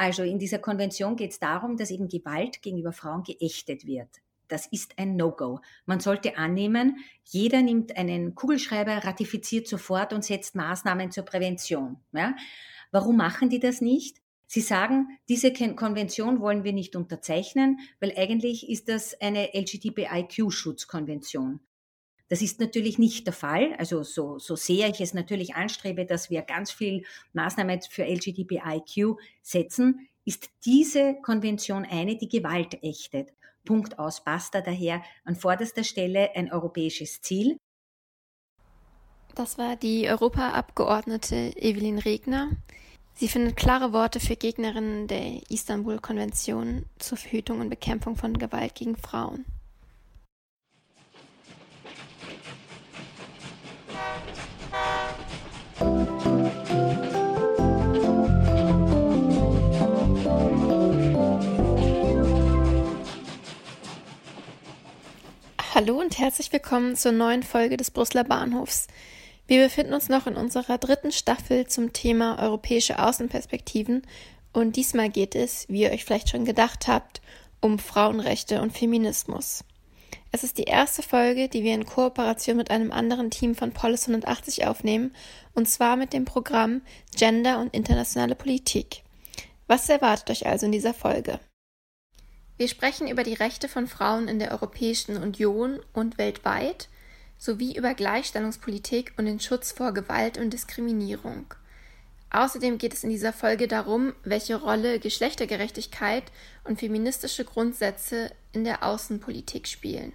[0.00, 4.08] Also in dieser Konvention geht es darum, dass eben Gewalt gegenüber Frauen geächtet wird.
[4.48, 5.60] Das ist ein No-Go.
[5.84, 11.98] Man sollte annehmen, jeder nimmt einen Kugelschreiber, ratifiziert sofort und setzt Maßnahmen zur Prävention.
[12.12, 12.34] Ja?
[12.90, 14.22] Warum machen die das nicht?
[14.46, 21.60] Sie sagen, diese Konvention wollen wir nicht unterzeichnen, weil eigentlich ist das eine LGBTIQ-Schutzkonvention.
[22.30, 23.74] Das ist natürlich nicht der Fall.
[23.76, 29.18] Also so, so sehr ich es natürlich anstrebe, dass wir ganz viel Maßnahmen für LGBTIQ
[29.42, 33.32] setzen, ist diese Konvention eine, die Gewalt ächtet.
[33.64, 37.58] Punkt aus, basta daher an vorderster Stelle ein europäisches Ziel.
[39.34, 42.50] Das war die Europaabgeordnete Evelyn Regner.
[43.14, 48.96] Sie findet klare Worte für Gegnerinnen der Istanbul-Konvention zur Verhütung und Bekämpfung von Gewalt gegen
[48.96, 49.44] Frauen.
[65.80, 68.86] Hallo und herzlich willkommen zur neuen Folge des Brüsseler Bahnhofs.
[69.46, 74.02] Wir befinden uns noch in unserer dritten Staffel zum Thema europäische Außenperspektiven
[74.52, 77.22] und diesmal geht es, wie ihr euch vielleicht schon gedacht habt,
[77.62, 79.64] um Frauenrechte und Feminismus.
[80.32, 84.06] Es ist die erste Folge, die wir in Kooperation mit einem anderen Team von Polis
[84.06, 85.14] 180 aufnehmen,
[85.54, 86.82] und zwar mit dem Programm
[87.16, 89.02] Gender und internationale Politik.
[89.66, 91.40] Was erwartet euch also in dieser Folge?
[92.60, 96.90] Wir sprechen über die Rechte von Frauen in der Europäischen Union und weltweit
[97.38, 101.46] sowie über Gleichstellungspolitik und den Schutz vor Gewalt und Diskriminierung.
[102.28, 106.24] Außerdem geht es in dieser Folge darum, welche Rolle Geschlechtergerechtigkeit
[106.62, 110.12] und feministische Grundsätze in der Außenpolitik spielen.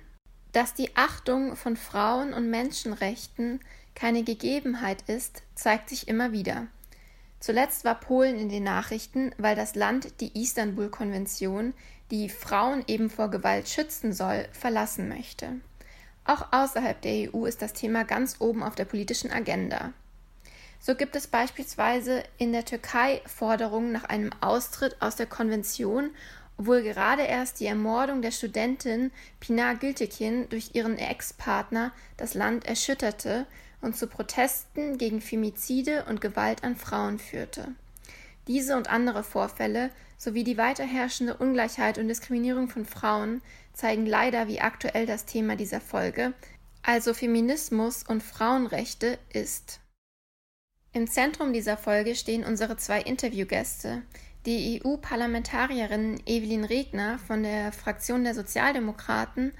[0.51, 3.59] Dass die Achtung von Frauen und Menschenrechten
[3.95, 6.67] keine Gegebenheit ist, zeigt sich immer wieder.
[7.39, 11.73] Zuletzt war Polen in den Nachrichten, weil das Land die Istanbul-Konvention,
[12.11, 15.53] die Frauen eben vor Gewalt schützen soll, verlassen möchte.
[16.23, 19.93] Auch außerhalb der EU ist das Thema ganz oben auf der politischen Agenda.
[20.79, 26.11] So gibt es beispielsweise in der Türkei Forderungen nach einem Austritt aus der Konvention,
[26.57, 33.45] obwohl gerade erst die Ermordung der Studentin Pinar Gültekin durch ihren Ex-Partner das Land erschütterte
[33.81, 37.75] und zu Protesten gegen Femizide und Gewalt an Frauen führte.
[38.47, 43.41] Diese und andere Vorfälle sowie die weiter herrschende Ungleichheit und Diskriminierung von Frauen
[43.73, 46.33] zeigen leider, wie aktuell das Thema dieser Folge,
[46.83, 49.79] also Feminismus und Frauenrechte, ist.
[50.93, 54.03] Im Zentrum dieser Folge stehen unsere zwei Interviewgäste,
[54.45, 59.51] die EU-Parlamentarierin Evelyn Regner von der Fraktion der Sozialdemokraten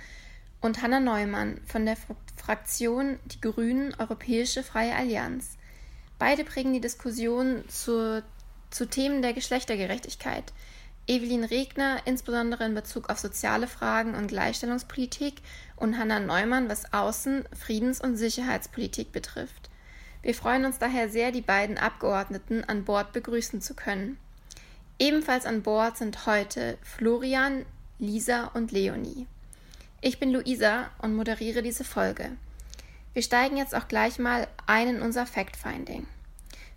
[0.62, 1.98] und Hanna Neumann von der
[2.36, 5.58] Fraktion Die Grünen Europäische Freie Allianz.
[6.20, 8.24] Beide prägen die Diskussion zur,
[8.76, 10.52] zu Themen der Geschlechtergerechtigkeit.
[11.08, 15.36] Evelyn Regner insbesondere in Bezug auf soziale Fragen und Gleichstellungspolitik
[15.78, 19.70] und Hanna Neumann, was Außen-, Friedens- und Sicherheitspolitik betrifft.
[20.24, 24.18] Wir freuen uns daher sehr, die beiden Abgeordneten an Bord begrüßen zu können.
[25.00, 27.66] Ebenfalls an Bord sind heute Florian,
[27.98, 29.26] Lisa und Leonie.
[30.02, 32.32] Ich bin Luisa und moderiere diese Folge.
[33.14, 36.08] Wir steigen jetzt auch gleich mal ein in unser Fact-Finding.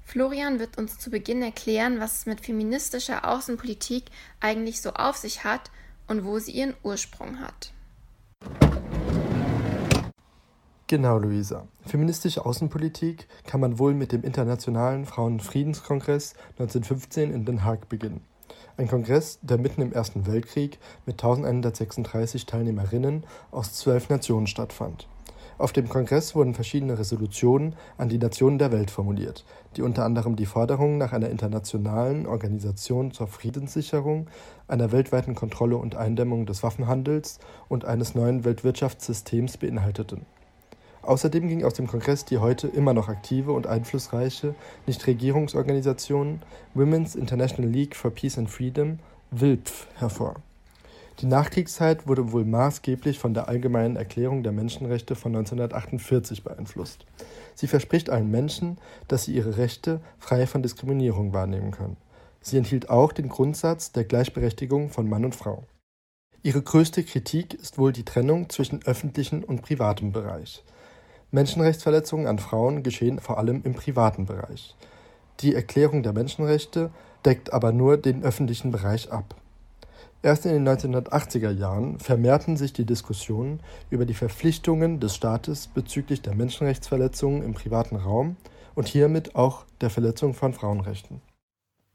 [0.09, 4.05] Florian wird uns zu Beginn erklären, was es mit feministischer Außenpolitik
[4.41, 5.71] eigentlich so auf sich hat
[6.07, 7.75] und wo sie ihren Ursprung hat.
[10.87, 11.69] Genau, Luisa.
[11.85, 18.23] Feministische Außenpolitik kann man wohl mit dem Internationalen Frauenfriedenskongress 1915 in Den Haag beginnen.
[18.79, 25.07] Ein Kongress, der mitten im Ersten Weltkrieg mit 1136 Teilnehmerinnen aus zwölf Nationen stattfand.
[25.59, 29.45] Auf dem Kongress wurden verschiedene Resolutionen an die Nationen der Welt formuliert,
[29.77, 34.29] die unter anderem die Forderung nach einer internationalen Organisation zur Friedenssicherung,
[34.69, 40.27] einer weltweiten Kontrolle und Eindämmung des Waffenhandels und eines neuen Weltwirtschaftssystems beinhalteten
[41.03, 44.55] Außerdem ging aus dem Kongress die heute immer noch aktive und einflussreiche
[44.87, 46.43] Nichtregierungsorganisation
[46.75, 48.99] Women's International League for Peace and Freedom
[49.31, 50.35] (WILPF) hervor.
[51.21, 57.07] Die Nachkriegszeit wurde wohl maßgeblich von der Allgemeinen Erklärung der Menschenrechte von 1948 beeinflusst.
[57.57, 58.79] Sie verspricht allen Menschen,
[59.09, 61.97] dass sie ihre Rechte frei von Diskriminierung wahrnehmen können.
[62.41, 65.65] Sie enthielt auch den Grundsatz der Gleichberechtigung von Mann und Frau.
[66.45, 70.63] Ihre größte Kritik ist wohl die Trennung zwischen öffentlichem und privatem Bereich.
[71.33, 74.77] Menschenrechtsverletzungen an Frauen geschehen vor allem im privaten Bereich.
[75.41, 76.91] Die Erklärung der Menschenrechte
[77.25, 79.35] deckt aber nur den öffentlichen Bereich ab.
[80.21, 86.23] Erst in den 1980er Jahren vermehrten sich die Diskussionen über die Verpflichtungen des Staates bezüglich
[86.23, 88.37] der Menschenrechtsverletzungen im privaten Raum
[88.75, 91.21] und hiermit auch der Verletzung von Frauenrechten.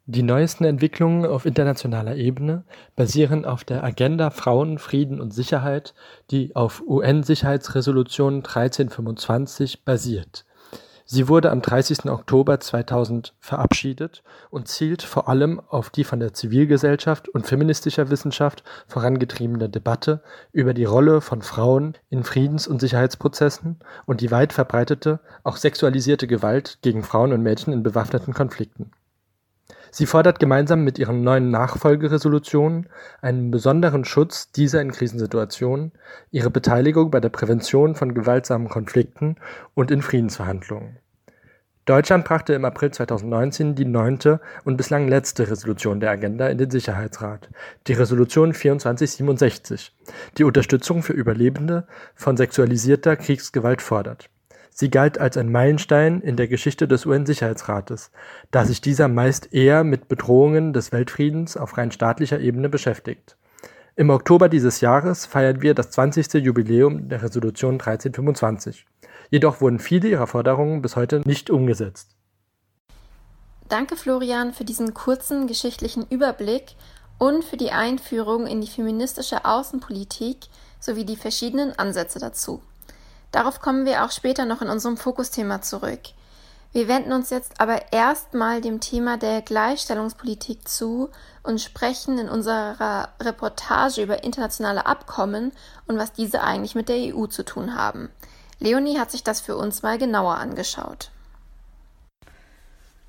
[0.06, 2.66] Die neuesten Entwicklungen auf internationaler Ebene
[2.96, 5.94] basieren auf der Agenda Frauen, Frieden und Sicherheit,
[6.30, 10.46] die auf UN-Sicherheitsresolution 1325 basiert.
[11.06, 12.06] Sie wurde am 30.
[12.06, 18.64] Oktober 2000 verabschiedet und zielt vor allem auf die von der Zivilgesellschaft und feministischer Wissenschaft
[18.88, 20.24] vorangetriebene Debatte
[20.54, 26.28] über die Rolle von Frauen in Friedens- und Sicherheitsprozessen und die weit verbreitete, auch sexualisierte
[26.28, 28.92] Gewalt gegen Frauen und Mädchen in bewaffneten Konflikten.
[29.95, 32.90] Sie fordert gemeinsam mit ihren neuen Nachfolgeresolutionen
[33.22, 35.92] einen besonderen Schutz dieser in Krisensituationen,
[36.31, 39.36] ihre Beteiligung bei der Prävention von gewaltsamen Konflikten
[39.75, 40.98] und in Friedensverhandlungen.
[41.86, 46.72] Deutschland brachte im April 2019 die neunte und bislang letzte Resolution der Agenda in den
[46.72, 47.50] Sicherheitsrat,
[47.86, 49.96] die Resolution 2467,
[50.39, 51.86] die Unterstützung für Überlebende
[52.16, 54.31] von sexualisierter Kriegsgewalt fordert
[54.75, 58.10] Sie galt als ein Meilenstein in der Geschichte des UN-Sicherheitsrates,
[58.50, 63.38] da sich dieser meist eher mit Bedrohungen des Weltfriedens auf rein staatlicher Ebene beschäftigt.
[63.96, 66.34] Im Oktober dieses Jahres feiern wir das 20.
[66.44, 68.88] Jubiläum der Resolution 1325.
[69.30, 72.16] Jedoch wurden viele ihrer Forderungen bis heute nicht umgesetzt.
[73.70, 76.75] Danke, Florian, für diesen kurzen geschichtlichen Überblick
[77.20, 80.38] und für die Einführung in die feministische Außenpolitik
[80.80, 82.64] sowie die verschiedenen Ansätze dazu.
[83.34, 86.02] Darauf kommen wir auch später noch in unserem Fokusthema zurück.
[86.72, 91.10] Wir wenden uns jetzt aber erstmal dem Thema der Gleichstellungspolitik zu
[91.42, 95.52] und sprechen in unserer Reportage über internationale Abkommen
[95.88, 98.10] und was diese eigentlich mit der EU zu tun haben.
[98.60, 101.10] Leonie hat sich das für uns mal genauer angeschaut.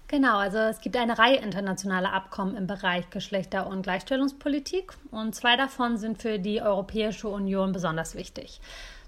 [0.08, 5.56] Genau, also es gibt eine Reihe internationaler Abkommen im Bereich Geschlechter- und Gleichstellungspolitik und zwei
[5.56, 8.60] davon sind für die Europäische Union besonders wichtig.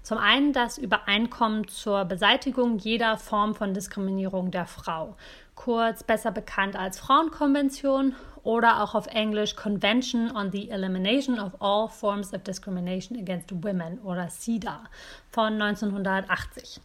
[0.07, 5.17] Zum einen das Übereinkommen zur Beseitigung jeder Form von Diskriminierung der Frau,
[5.53, 11.89] kurz besser bekannt als Frauenkonvention oder auch auf Englisch Convention on the Elimination of All
[11.89, 14.85] Forms of Discrimination Against Women oder CEDA
[15.29, 16.79] von 1980.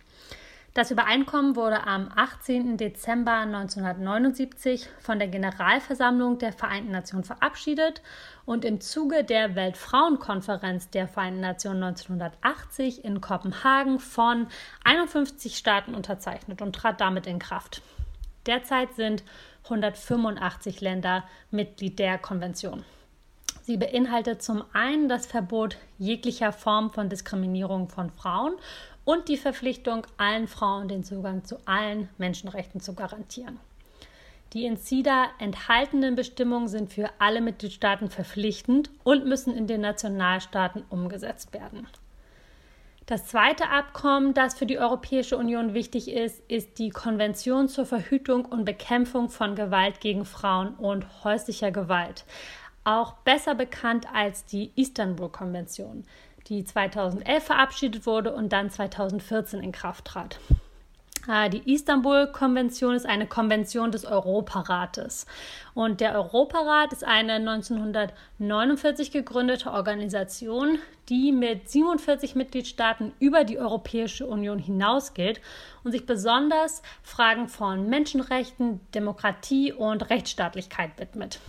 [0.75, 2.79] Das Übereinkommen wurde am 18.
[2.79, 8.01] Dezember 1979 von der Generalversammlung der Vereinten Nationen verabschiedet
[8.47, 14.47] und im Zuge der Weltfrauenkonferenz der Vereinten Nationen 1980 in Kopenhagen von
[14.83, 17.83] 51 Staaten unterzeichnet und trat damit in Kraft.
[18.47, 19.25] Derzeit sind
[19.65, 22.83] 185 Länder Mitglied der Konvention.
[23.65, 28.55] Sie beinhaltet zum einen das Verbot jeglicher Form von Diskriminierung von Frauen
[29.05, 33.59] und die Verpflichtung, allen Frauen den Zugang zu allen Menschenrechten zu garantieren.
[34.53, 40.85] Die in CIDA enthaltenen Bestimmungen sind für alle Mitgliedstaaten verpflichtend und müssen in den Nationalstaaten
[40.91, 41.87] umgesetzt werden.
[43.07, 48.45] Das zweite Abkommen, das für die Europäische Union wichtig ist, ist die Konvention zur Verhütung
[48.45, 52.25] und Bekämpfung von Gewalt gegen Frauen und häuslicher Gewalt,
[52.85, 56.05] auch besser bekannt als die Istanbul-Konvention
[56.49, 60.39] die 2011 verabschiedet wurde und dann 2014 in Kraft trat.
[61.29, 65.27] Äh, die Istanbul-Konvention ist eine Konvention des Europarates.
[65.75, 70.79] Und der Europarat ist eine 1949 gegründete Organisation,
[71.09, 75.41] die mit 47 Mitgliedstaaten über die Europäische Union hinausgeht
[75.85, 81.41] und sich besonders Fragen von Menschenrechten, Demokratie und Rechtsstaatlichkeit widmet.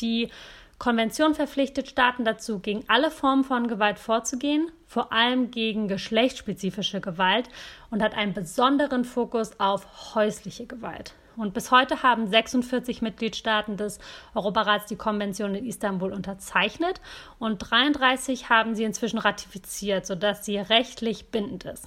[0.00, 0.30] Die
[0.78, 7.48] Konvention verpflichtet Staaten dazu, gegen alle Formen von Gewalt vorzugehen, vor allem gegen geschlechtsspezifische Gewalt
[7.90, 11.14] und hat einen besonderen Fokus auf häusliche Gewalt.
[11.36, 13.98] Und bis heute haben 46 Mitgliedstaaten des
[14.34, 17.00] Europarats die Konvention in Istanbul unterzeichnet
[17.40, 21.86] und 33 haben sie inzwischen ratifiziert, sodass sie rechtlich bindend ist.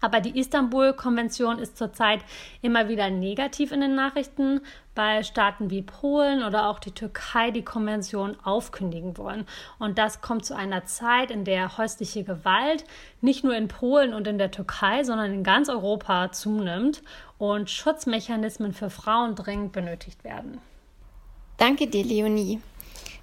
[0.00, 2.20] Aber die Istanbul-Konvention ist zurzeit
[2.62, 4.60] immer wieder negativ in den Nachrichten,
[4.94, 9.46] weil Staaten wie Polen oder auch die Türkei die Konvention aufkündigen wollen.
[9.78, 12.84] Und das kommt zu einer Zeit, in der häusliche Gewalt
[13.20, 17.02] nicht nur in Polen und in der Türkei, sondern in ganz Europa zunimmt
[17.38, 20.60] und Schutzmechanismen für Frauen dringend benötigt werden.
[21.56, 22.60] Danke dir, Leonie.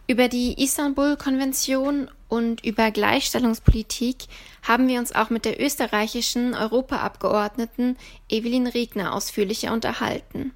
[0.08, 4.26] Über die Istanbul-Konvention und über Gleichstellungspolitik
[4.62, 7.98] haben wir uns auch mit der österreichischen Europaabgeordneten
[8.30, 10.52] Evelyn Regner ausführlicher unterhalten.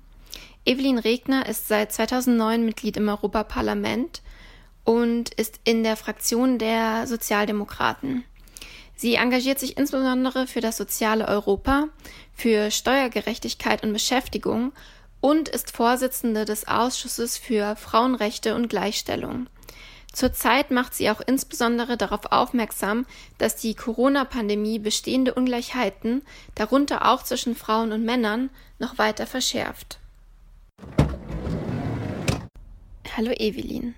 [0.66, 4.22] Evelyn Regner ist seit 2009 Mitglied im Europaparlament
[4.84, 8.24] und ist in der Fraktion der Sozialdemokraten.
[8.96, 11.88] Sie engagiert sich insbesondere für das soziale Europa,
[12.36, 14.74] für Steuergerechtigkeit und Beschäftigung
[15.22, 19.48] und ist Vorsitzende des Ausschusses für Frauenrechte und Gleichstellung.
[20.12, 23.06] Zurzeit macht sie auch insbesondere darauf aufmerksam,
[23.38, 26.24] dass die Corona-Pandemie bestehende Ungleichheiten,
[26.56, 28.50] darunter auch zwischen Frauen und Männern,
[28.80, 30.00] noch weiter verschärft.
[33.16, 33.94] Hallo Evelyn.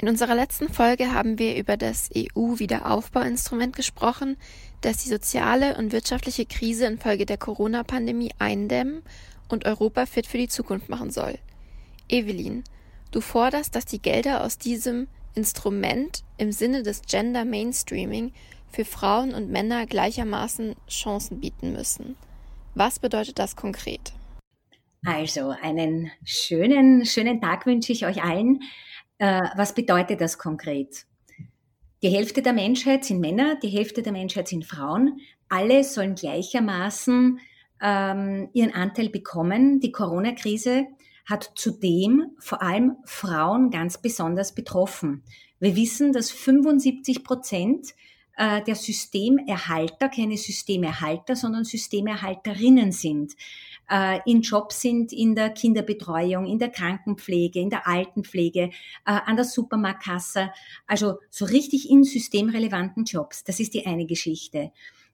[0.00, 4.36] In unserer letzten Folge haben wir über das EU-Wiederaufbauinstrument gesprochen,
[4.80, 9.02] das die soziale und wirtschaftliche Krise infolge der Corona-Pandemie eindämmen
[9.52, 11.38] und Europa fit für die Zukunft machen soll.
[12.08, 12.64] Evelyn,
[13.10, 18.32] du forderst, dass die Gelder aus diesem Instrument im Sinne des Gender Mainstreaming
[18.68, 22.16] für Frauen und Männer gleichermaßen Chancen bieten müssen.
[22.74, 24.12] Was bedeutet das konkret?
[25.04, 28.60] Also, einen schönen, schönen Tag wünsche ich euch allen.
[29.18, 31.06] Äh, was bedeutet das konkret?
[32.02, 35.20] Die Hälfte der Menschheit sind Männer, die Hälfte der Menschheit sind Frauen.
[35.48, 37.38] Alle sollen gleichermaßen
[37.82, 39.80] ähm, ihren Anteil bekommen.
[39.80, 40.86] Die Corona-Krise
[41.26, 45.22] hat zudem vor allem Frauen ganz besonders betroffen.
[45.60, 47.94] Wir wissen, dass 75 Prozent
[48.36, 53.34] äh, der Systemerhalter keine Systemerhalter, sondern Systemerhalterinnen sind
[53.92, 58.70] äh, in Jobs sind in der Kinderbetreuung, in der Krankenpflege, in der Altenpflege, äh,
[59.04, 60.50] an der Supermarktkasse,
[60.86, 63.44] also so richtig in systemrelevanten Jobs.
[63.44, 64.72] Das ist die eine Geschichte.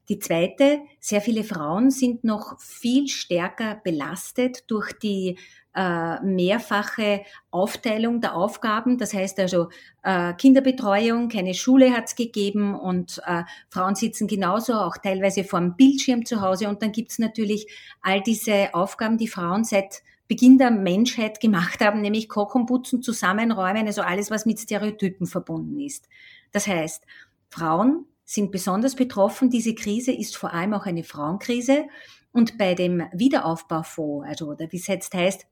[0.08, 5.38] Die zweite, sehr viele Frauen sind noch viel stärker belastet durch die
[5.74, 8.96] äh, mehrfache Aufteilung der Aufgaben.
[8.96, 9.68] Das heißt also
[10.02, 15.76] äh, Kinderbetreuung, keine Schule hat es gegeben und äh, Frauen sitzen genauso auch teilweise vorm
[15.76, 16.68] Bildschirm zu Hause.
[16.68, 17.68] Und dann gibt es natürlich
[18.00, 23.86] all diese Aufgaben, die Frauen seit Beginn der Menschheit gemacht haben, nämlich Kochen, Putzen, Zusammenräumen,
[23.86, 26.08] also alles, was mit Stereotypen verbunden ist.
[26.50, 27.04] Das heißt,
[27.50, 29.48] Frauen sind besonders betroffen.
[29.48, 31.86] Diese Krise ist vor allem auch eine Frauenkrise.
[32.30, 35.46] Und bei dem Wiederaufbaufonds, also oder wie es jetzt heißt,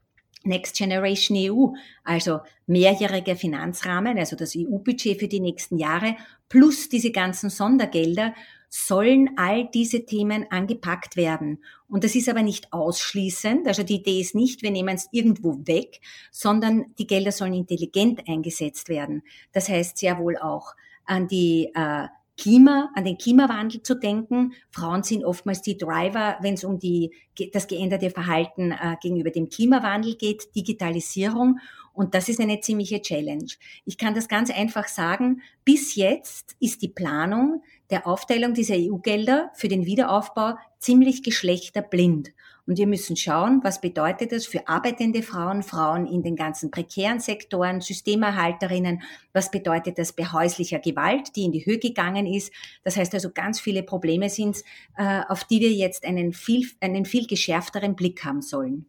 [0.44, 1.72] Next Generation EU,
[2.04, 6.16] also mehrjähriger Finanzrahmen, also das EU-Budget für die nächsten Jahre,
[6.50, 8.34] plus diese ganzen Sondergelder,
[8.68, 11.64] sollen all diese Themen angepackt werden.
[11.88, 13.66] Und das ist aber nicht ausschließend.
[13.66, 18.28] Also die Idee ist nicht, wir nehmen es irgendwo weg, sondern die Gelder sollen intelligent
[18.28, 19.22] eingesetzt werden.
[19.52, 20.74] Das heißt sehr wohl auch
[21.06, 24.52] an die äh, Klima, an den Klimawandel zu denken.
[24.70, 27.10] Frauen sind oftmals die Driver, wenn es um die,
[27.52, 31.60] das geänderte Verhalten äh, gegenüber dem Klimawandel geht, Digitalisierung.
[31.92, 33.46] Und das ist eine ziemliche Challenge.
[33.86, 35.40] Ich kann das ganz einfach sagen.
[35.64, 42.32] Bis jetzt ist die Planung der Aufteilung dieser EU-Gelder für den Wiederaufbau ziemlich geschlechterblind.
[42.66, 47.20] Und wir müssen schauen, was bedeutet das für arbeitende Frauen, Frauen in den ganzen prekären
[47.20, 52.52] Sektoren, Systemerhalterinnen, was bedeutet das bei häuslicher Gewalt, die in die Höhe gegangen ist.
[52.82, 54.58] Das heißt also, ganz viele Probleme sind,
[54.96, 58.86] äh, auf die wir jetzt einen viel, einen viel geschärfteren Blick haben sollen.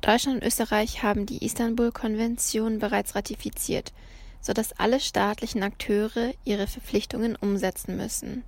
[0.00, 3.92] Deutschland und Österreich haben die Istanbul-Konvention bereits ratifiziert,
[4.40, 8.44] sodass alle staatlichen Akteure ihre Verpflichtungen umsetzen müssen.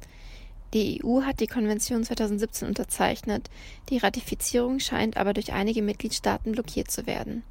[0.74, 3.50] Die EU hat die Konvention 2017 unterzeichnet,
[3.90, 7.42] die Ratifizierung scheint aber durch einige Mitgliedstaaten blockiert zu werden.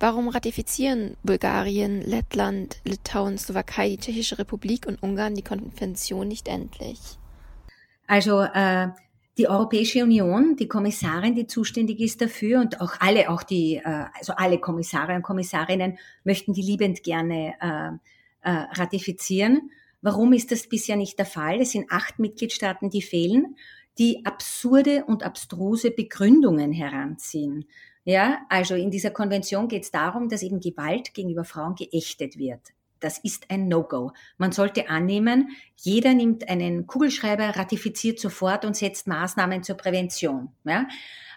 [0.00, 6.98] Warum ratifizieren Bulgarien, Lettland, Litauen, Slowakei, die Tschechische Republik und Ungarn die Konvention nicht endlich?
[8.06, 8.88] Also äh,
[9.36, 14.04] die Europäische Union, die Kommissarin, die zuständig ist dafür und auch alle, auch die, äh,
[14.18, 19.70] also alle Kommissare und Kommissarinnen möchten die liebend gerne äh, äh, ratifizieren.
[20.02, 21.60] Warum ist das bisher nicht der Fall?
[21.60, 23.56] Es sind acht Mitgliedstaaten, die fehlen,
[23.98, 27.66] die absurde und abstruse Begründungen heranziehen.
[28.04, 32.60] Ja, also in dieser Konvention geht es darum, dass eben Gewalt gegenüber Frauen geächtet wird.
[32.98, 34.12] Das ist ein No-Go.
[34.38, 40.50] Man sollte annehmen, jeder nimmt einen Kugelschreiber, ratifiziert sofort und setzt Maßnahmen zur Prävention.
[40.64, 40.86] Ja?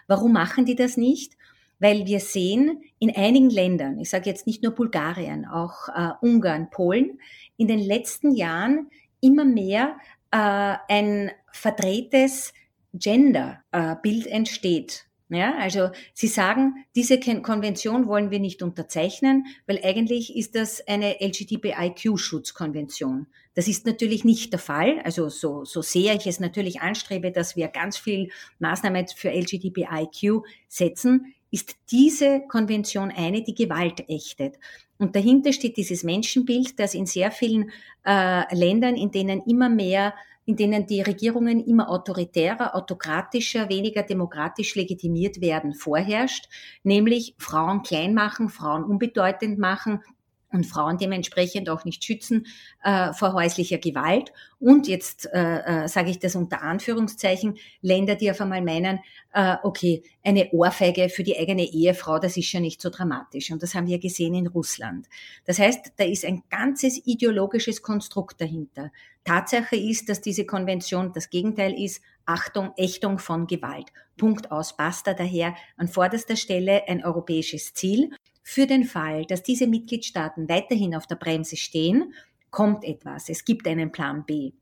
[0.06, 1.36] Warum machen die das nicht?
[1.78, 6.70] Weil wir sehen, in einigen Ländern, ich sage jetzt nicht nur Bulgarien, auch äh, Ungarn,
[6.70, 7.18] Polen,
[7.56, 8.90] in den letzten Jahren
[9.20, 9.96] immer mehr
[10.30, 12.54] äh, ein verdrehtes
[12.92, 15.06] Gender-Bild äh, entsteht.
[15.30, 21.16] Ja, also Sie sagen, diese Konvention wollen wir nicht unterzeichnen, weil eigentlich ist das eine
[21.20, 23.26] LGBTIQ-Schutzkonvention.
[23.54, 25.00] Das ist natürlich nicht der Fall.
[25.02, 28.28] Also so, so sehr ich es natürlich anstrebe, dass wir ganz viel
[28.58, 34.56] Maßnahmen für LGBTIQ setzen, ist diese Konvention eine, die Gewalt ächtet.
[34.98, 37.70] Und dahinter steht dieses Menschenbild, das in sehr vielen
[38.04, 40.14] äh, Ländern, in denen immer mehr,
[40.46, 46.48] in denen die Regierungen immer autoritärer, autokratischer, weniger demokratisch legitimiert werden, vorherrscht,
[46.82, 50.00] nämlich Frauen klein machen, Frauen unbedeutend machen,
[50.54, 52.46] und Frauen dementsprechend auch nicht schützen
[52.82, 54.32] äh, vor häuslicher Gewalt.
[54.60, 59.00] Und jetzt äh, äh, sage ich das unter Anführungszeichen, Länder, die auf einmal meinen,
[59.34, 63.50] äh, okay, eine Ohrfeige für die eigene Ehefrau, das ist ja nicht so dramatisch.
[63.50, 65.06] Und das haben wir gesehen in Russland.
[65.44, 68.90] Das heißt, da ist ein ganzes ideologisches Konstrukt dahinter.
[69.24, 73.86] Tatsache ist, dass diese Konvention das Gegenteil ist, Achtung, Ächtung von Gewalt.
[74.16, 78.10] Punkt aus, basta daher an vorderster Stelle ein europäisches Ziel.
[78.44, 82.12] Für den Fall, dass diese Mitgliedstaaten weiterhin auf der Bremse stehen,
[82.50, 83.28] kommt etwas.
[83.28, 84.52] Es gibt einen Plan B,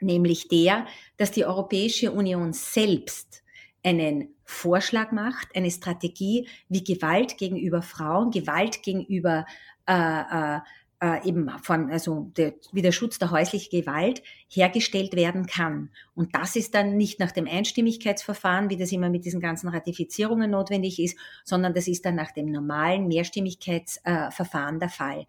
[0.00, 3.42] nämlich der, dass die Europäische Union selbst
[3.82, 9.46] einen Vorschlag macht, eine Strategie, wie Gewalt gegenüber Frauen, Gewalt gegenüber
[9.88, 10.60] äh, äh,
[11.04, 15.90] äh, eben von, also der, wie der Schutz der häuslichen Gewalt hergestellt werden kann.
[16.14, 20.50] Und das ist dann nicht nach dem Einstimmigkeitsverfahren, wie das immer mit diesen ganzen Ratifizierungen
[20.50, 25.26] notwendig ist, sondern das ist dann nach dem normalen Mehrstimmigkeitsverfahren äh, der Fall.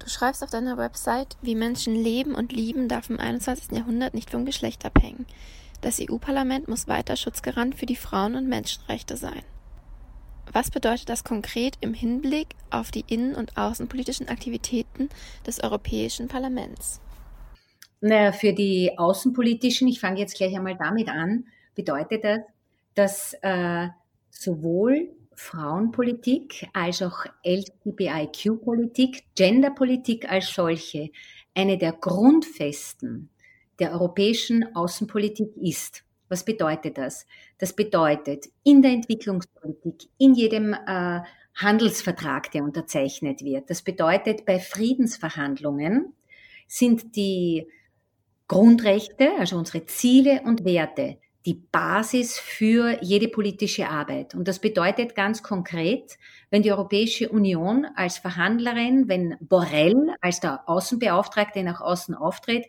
[0.00, 3.70] Du schreibst auf deiner Website, wie Menschen leben und lieben darf im 21.
[3.76, 5.26] Jahrhundert nicht vom Geschlecht abhängen.
[5.82, 9.42] Das EU-Parlament muss weiter Schutzgarant für die Frauen- und Menschenrechte sein.
[10.52, 15.08] Was bedeutet das konkret im Hinblick auf die innen- und außenpolitischen Aktivitäten
[15.46, 17.00] des Europäischen Parlaments?
[18.00, 22.40] Naja, für die außenpolitischen, ich fange jetzt gleich einmal damit an, bedeutet das,
[22.94, 23.88] dass äh,
[24.30, 31.10] sowohl Frauenpolitik als auch LGBTIQ-Politik, Genderpolitik als solche
[31.54, 33.30] eine der Grundfesten
[33.78, 36.04] der europäischen Außenpolitik ist.
[36.28, 37.26] Was bedeutet das?
[37.58, 41.20] Das bedeutet, in der Entwicklungspolitik, in jedem äh,
[41.54, 46.14] Handelsvertrag, der unterzeichnet wird, das bedeutet, bei Friedensverhandlungen
[46.66, 47.66] sind die
[48.46, 54.34] Grundrechte, also unsere Ziele und Werte, die Basis für jede politische Arbeit.
[54.34, 56.18] Und das bedeutet ganz konkret,
[56.50, 62.66] wenn die Europäische Union als Verhandlerin, wenn Borrell als der Außenbeauftragte nach außen auftritt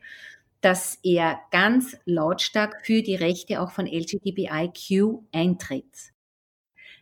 [0.62, 6.13] dass er ganz lautstark für die Rechte auch von LGBTIQ eintritt.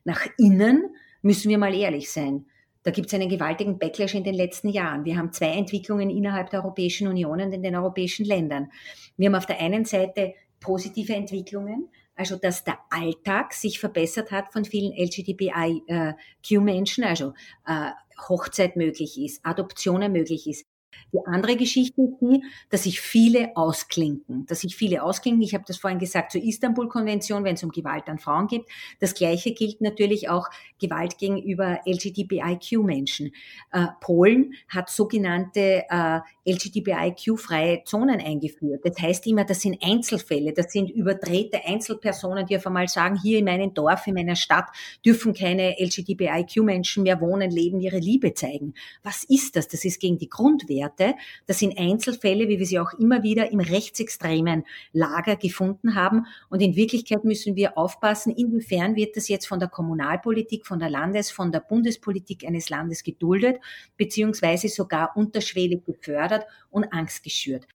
[0.04, 2.46] Nach innen müssen wir mal ehrlich sein.
[2.84, 5.04] Da gibt es einen gewaltigen Backlash in den letzten Jahren.
[5.04, 8.72] Wir haben zwei Entwicklungen innerhalb der Europäischen Union und in den europäischen Ländern.
[9.18, 14.54] Wir haben auf der einen Seite positive Entwicklungen, also dass der Alltag sich verbessert hat
[14.54, 17.34] von vielen LGBTIQ-Menschen, also
[17.66, 17.90] äh,
[18.30, 20.66] Hochzeit möglich ist, Adoptionen möglich ist,
[21.14, 25.42] die andere Geschichte ist die, dass sich viele ausklinken, dass sich viele ausklinken.
[25.42, 28.66] Ich habe das vorhin gesagt zur Istanbul-Konvention, wenn es um Gewalt an Frauen geht.
[29.00, 33.32] Das Gleiche gilt natürlich auch Gewalt gegenüber LGBTIQ-Menschen.
[33.72, 38.82] Äh, Polen hat sogenannte äh, LGBTIQ-freie Zonen eingeführt.
[38.84, 43.40] Das heißt immer, das sind Einzelfälle, das sind überdrehte Einzelpersonen, die auf einmal sagen, hier
[43.40, 44.68] in meinem Dorf, in meiner Stadt
[45.06, 48.74] dürfen keine LGBTIQ-Menschen mehr wohnen, leben, ihre Liebe zeigen.
[49.04, 49.68] Was ist das?
[49.68, 51.16] Das ist gegen die Grundwerte Werte.
[51.46, 56.26] Das sind Einzelfälle, wie wir sie auch immer wieder im rechtsextremen Lager gefunden haben.
[56.50, 60.90] Und in Wirklichkeit müssen wir aufpassen, inwiefern wird das jetzt von der Kommunalpolitik, von der
[60.90, 63.60] Landes-, von der Bundespolitik eines Landes geduldet,
[63.98, 67.68] beziehungsweise sogar unterschwellig gefördert und Angst geschürt.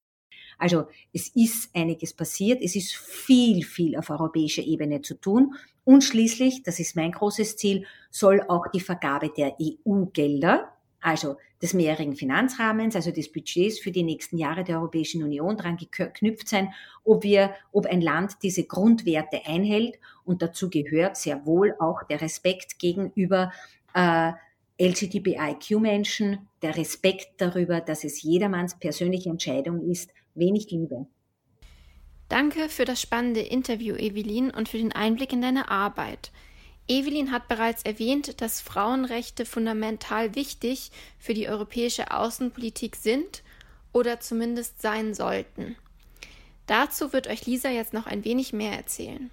[0.59, 5.55] Also es ist einiges passiert, es ist viel, viel auf europäischer Ebene zu tun.
[5.85, 10.73] Und schließlich, das ist mein großes Ziel, soll auch die Vergabe der EU-Gelder,
[11.03, 15.77] also des mehrjährigen Finanzrahmens, also des Budgets für die nächsten Jahre der Europäischen Union daran
[15.77, 16.73] geknüpft sein,
[17.05, 22.21] ob wir, ob ein Land diese Grundwerte einhält und dazu gehört sehr wohl auch der
[22.21, 23.53] Respekt gegenüber
[23.95, 24.33] äh,
[24.81, 31.07] LGBTIQ-Menschen, der Respekt darüber, dass es jedermanns persönliche Entscheidung ist, wen ich liebe.
[32.29, 36.33] Danke für das spannende Interview, Evelyn, und für den Einblick in deine Arbeit.
[36.89, 43.43] Evelyn hat bereits erwähnt, dass Frauenrechte fundamental wichtig für die europäische Außenpolitik sind
[43.93, 45.77] oder zumindest sein sollten.
[46.67, 49.31] Dazu wird euch Lisa jetzt noch ein wenig mehr erzählen.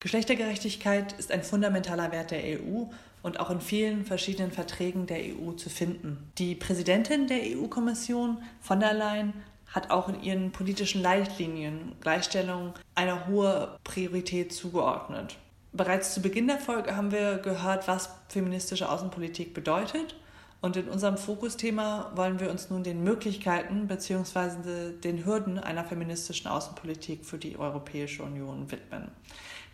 [0.00, 2.86] Geschlechtergerechtigkeit ist ein fundamentaler Wert der EU
[3.22, 6.32] und auch in vielen verschiedenen Verträgen der EU zu finden.
[6.38, 9.34] Die Präsidentin der EU-Kommission von der Leyen
[9.72, 15.36] hat auch in ihren politischen Leitlinien Gleichstellung eine hohe Priorität zugeordnet.
[15.72, 20.16] Bereits zu Beginn der Folge haben wir gehört, was feministische Außenpolitik bedeutet.
[20.60, 24.92] Und in unserem Fokusthema wollen wir uns nun den Möglichkeiten bzw.
[25.02, 29.10] den Hürden einer feministischen Außenpolitik für die Europäische Union widmen.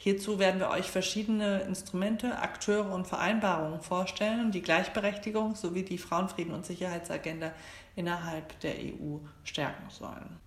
[0.06, 6.54] Hierzu werden wir euch verschiedene Instrumente, Akteure und Vereinbarungen vorstellen, die Gleichberechtigung sowie die Frauenfrieden-
[6.54, 7.52] und Sicherheitsagenda
[7.96, 10.38] innerhalb der EU stärken sollen.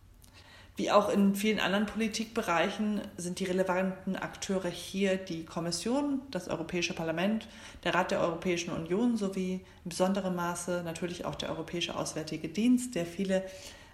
[0.77, 6.93] Wie auch in vielen anderen Politikbereichen sind die relevanten Akteure hier die Kommission, das Europäische
[6.93, 7.49] Parlament,
[7.83, 12.95] der Rat der Europäischen Union sowie in besonderem Maße natürlich auch der Europäische Auswärtige Dienst,
[12.95, 13.43] der viele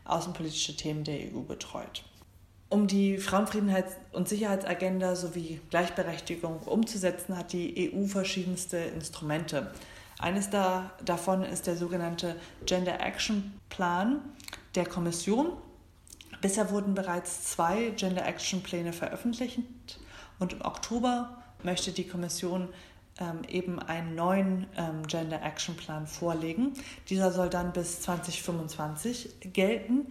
[0.04, 2.04] außenpolitische Themen der EU betreut.
[2.75, 9.71] Um die Frauenfriedenheits- und Sicherheitsagenda sowie Gleichberechtigung umzusetzen, hat die EU verschiedenste Instrumente.
[10.19, 12.35] Eines da, davon ist der sogenannte
[12.65, 14.19] Gender Action Plan
[14.75, 15.53] der Kommission.
[16.41, 19.61] Bisher wurden bereits zwei Gender Action Pläne veröffentlicht
[20.39, 22.67] und im Oktober möchte die Kommission
[23.21, 26.73] ähm, eben einen neuen ähm, Gender Action Plan vorlegen.
[27.07, 30.07] Dieser soll dann bis 2025 gelten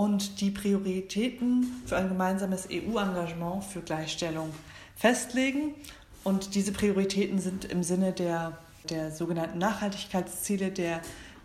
[0.00, 4.48] und die Prioritäten für ein gemeinsames EU-Engagement für Gleichstellung
[4.96, 5.74] festlegen.
[6.24, 8.56] Und diese Prioritäten sind im Sinne der,
[8.88, 11.02] der sogenannten Nachhaltigkeitsziele der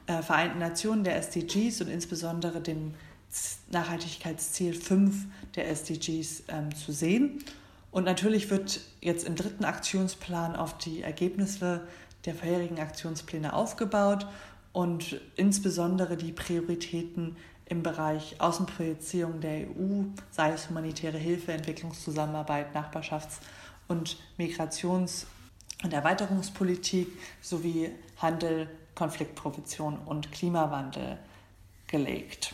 [0.08, 2.94] äh, Vereinten Nationen, der SDGs und insbesondere dem
[3.72, 5.26] Nachhaltigkeitsziel 5
[5.58, 7.44] der SDGs ähm, zu sehen.
[7.92, 11.82] Und natürlich wird jetzt im dritten Aktionsplan auf die Ergebnisse
[12.24, 14.26] der vorherigen Aktionspläne aufgebaut
[14.72, 17.36] und insbesondere die Prioritäten
[17.68, 23.40] im Bereich Außenprojizierung der EU, sei es humanitäre Hilfe, Entwicklungszusammenarbeit, Nachbarschafts-
[23.88, 25.26] und Migrations-
[25.84, 27.08] und Erweiterungspolitik
[27.42, 31.18] sowie Handel, Konfliktprävention und Klimawandel
[31.88, 32.54] gelegt.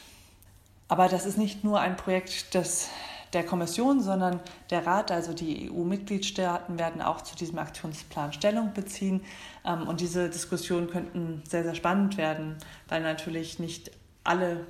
[0.88, 2.90] Aber das ist nicht nur ein Projekt des
[3.34, 9.22] der Kommission, sondern der Rat, also die EU-Mitgliedstaaten, werden auch zu diesem Aktionsplan Stellung beziehen.
[9.66, 12.58] Ähm, und diese Diskussionen könnten sehr, sehr spannend werden,
[12.90, 13.92] weil natürlich nicht
[14.24, 14.66] alle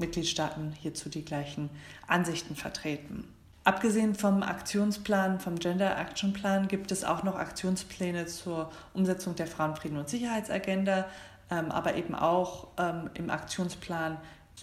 [0.00, 1.70] Mitgliedstaaten hierzu die gleichen
[2.06, 3.28] Ansichten vertreten.
[3.62, 9.46] Abgesehen vom Aktionsplan, vom Gender Action Plan, gibt es auch noch Aktionspläne zur Umsetzung der
[9.46, 11.06] Frauenfrieden- und Sicherheitsagenda,
[11.50, 14.16] ähm, aber eben auch ähm, im Aktionsplan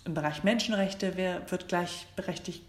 [0.06, 2.64] im Bereich Menschenrechte wird gleichberechtigt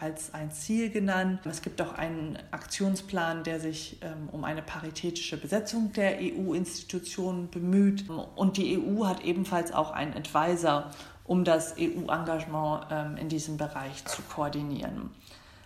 [0.00, 1.40] als ein Ziel genannt.
[1.44, 8.04] Es gibt auch einen Aktionsplan, der sich ähm, um eine paritätische Besetzung der EU-Institutionen bemüht.
[8.36, 10.90] Und die EU hat ebenfalls auch einen Advisor,
[11.28, 15.10] um das EU-Engagement ähm, in diesem Bereich zu koordinieren.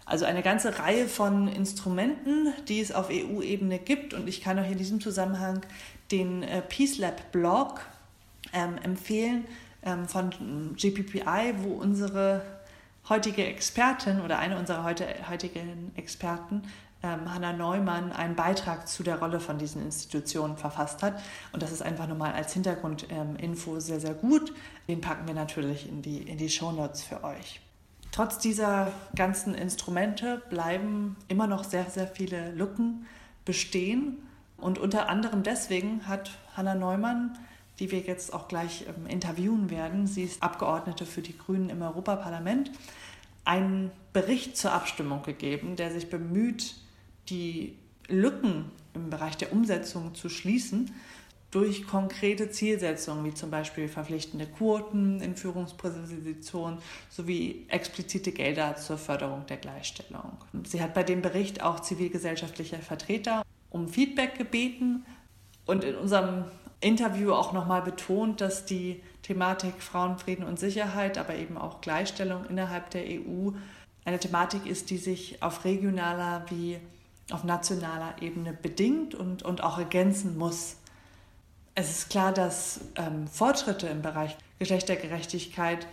[0.05, 4.12] Also eine ganze Reihe von Instrumenten, die es auf EU-Ebene gibt.
[4.12, 5.62] Und ich kann euch in diesem Zusammenhang
[6.11, 7.81] den äh, Peace Lab Blog
[8.53, 9.44] ähm, empfehlen
[9.85, 12.42] ähm, von GPPI, wo unsere
[13.09, 16.62] heutige Expertin oder eine unserer heute, heutigen Experten,
[17.02, 21.20] ähm, Hanna Neumann, einen Beitrag zu der Rolle von diesen Institutionen verfasst hat.
[21.52, 24.52] Und das ist einfach nochmal als Hintergrundinfo ähm, sehr, sehr gut.
[24.88, 27.60] Den packen wir natürlich in die, in die Shownotes für euch.
[28.10, 33.06] Trotz dieser ganzen Instrumente bleiben immer noch sehr, sehr viele Lücken
[33.44, 34.18] bestehen.
[34.58, 37.36] Und unter anderem deswegen hat Hanna Neumann
[37.78, 40.06] die wir jetzt auch gleich ähm, interviewen werden.
[40.06, 42.70] Sie ist Abgeordnete für die Grünen im Europaparlament.
[43.44, 46.76] Einen Bericht zur Abstimmung gegeben, der sich bemüht,
[47.32, 50.94] die Lücken im Bereich der Umsetzung zu schließen
[51.50, 56.78] durch konkrete Zielsetzungen, wie zum Beispiel verpflichtende Quoten in Führungspositionen
[57.10, 60.38] sowie explizite Gelder zur Förderung der Gleichstellung.
[60.64, 65.04] Sie hat bei dem Bericht auch zivilgesellschaftliche Vertreter um Feedback gebeten
[65.66, 66.44] und in unserem
[66.80, 72.90] Interview auch nochmal betont, dass die Thematik Frauenfrieden und Sicherheit, aber eben auch Gleichstellung innerhalb
[72.90, 73.50] der EU
[74.04, 76.78] eine Thematik ist, die sich auf regionaler wie
[77.30, 80.76] auf nationaler Ebene bedingt und, und auch ergänzen muss.
[81.74, 85.87] Es ist klar, dass ähm, Fortschritte im Bereich Geschlechtergerechtigkeit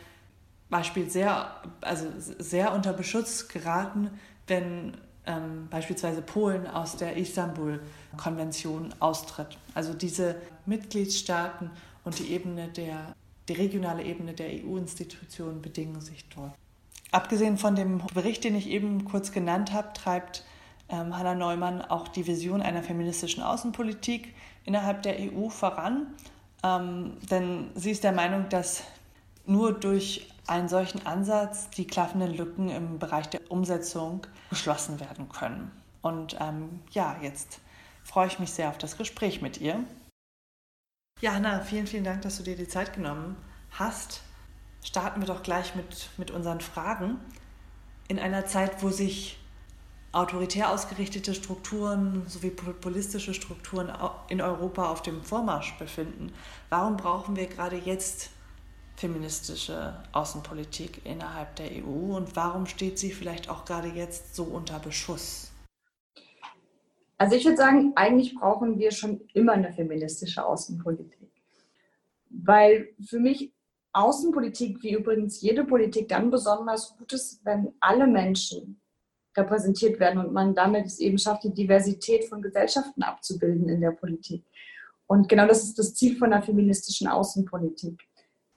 [0.70, 4.12] beispielsweise sehr, also sehr unter Beschutz geraten,
[4.48, 9.58] wenn ähm, beispielsweise Polen aus der Istanbul-Konvention austritt.
[9.74, 11.72] Also diese Mitgliedstaaten
[12.04, 13.14] und die Ebene der
[13.50, 16.54] die regionale Ebene der EU-Institutionen bedingen sich dort.
[17.12, 20.44] Abgesehen von dem Bericht, den ich eben kurz genannt habe, treibt
[20.90, 24.34] ähm, Hanna Neumann auch die Vision einer feministischen Außenpolitik
[24.66, 26.08] innerhalb der EU voran.
[26.64, 28.84] Ähm, denn sie ist der Meinung, dass
[29.46, 35.72] nur durch einen solchen Ansatz die klaffenden Lücken im Bereich der Umsetzung geschlossen werden können.
[36.02, 37.60] Und ähm, ja, jetzt
[38.04, 39.84] freue ich mich sehr auf das Gespräch mit ihr.
[41.22, 43.36] Ja, Hanna, vielen, vielen Dank, dass du dir die Zeit genommen
[43.72, 44.22] hast.
[44.84, 47.20] Starten wir doch gleich mit, mit unseren Fragen.
[48.08, 49.39] In einer Zeit, wo sich
[50.12, 53.92] autoritär ausgerichtete Strukturen sowie populistische Strukturen
[54.30, 56.32] in Europa auf dem Vormarsch befinden,
[56.70, 58.32] warum brauchen wir gerade jetzt
[58.96, 64.80] feministische Außenpolitik innerhalb der EU und warum steht sie vielleicht auch gerade jetzt so unter
[64.80, 65.52] Beschuss?
[67.18, 71.30] Also ich würde sagen, eigentlich brauchen wir schon immer eine feministische Außenpolitik.
[72.30, 73.52] Weil für mich
[73.94, 78.80] Außenpolitik, wie übrigens jede Politik, dann besonders gut ist, wenn alle Menschen
[79.36, 83.92] repräsentiert werden und man damit es eben schafft, die Diversität von Gesellschaften abzubilden in der
[83.92, 84.44] Politik.
[85.08, 88.00] Und genau das ist das Ziel von der feministischen Außenpolitik.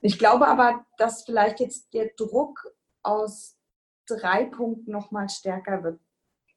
[0.00, 3.56] Ich glaube aber, dass vielleicht jetzt der Druck aus
[4.06, 6.00] drei Punkten noch mal stärker wird.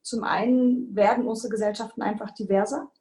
[0.01, 2.91] Zum einen werden unsere Gesellschaften einfach diverser.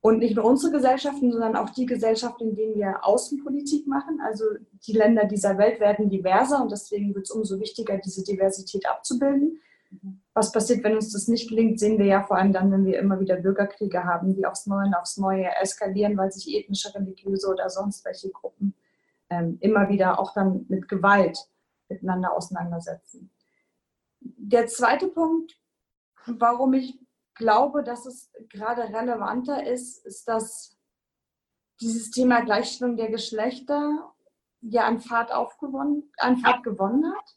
[0.00, 4.20] Und nicht nur unsere Gesellschaften, sondern auch die Gesellschaften, in denen wir Außenpolitik machen.
[4.20, 4.44] Also
[4.86, 9.60] die Länder dieser Welt werden diverser und deswegen wird es umso wichtiger, diese Diversität abzubilden.
[10.34, 12.98] Was passiert, wenn uns das nicht gelingt, sehen wir ja vor allem dann, wenn wir
[12.98, 17.48] immer wieder Bürgerkriege haben, die aufs Neue und aufs Neue eskalieren, weil sich ethnische, religiöse
[17.48, 18.74] oder sonst welche Gruppen
[19.30, 21.38] ähm, immer wieder auch dann mit Gewalt
[21.88, 23.30] miteinander auseinandersetzen.
[24.20, 25.58] Der zweite Punkt,
[26.26, 26.98] warum ich
[27.34, 30.76] glaube, dass es gerade relevanter ist, ist, dass
[31.80, 34.12] dieses Thema Gleichstellung der Geschlechter
[34.60, 37.35] ja an Fahrt, aufgewonnen, an Fahrt gewonnen hat.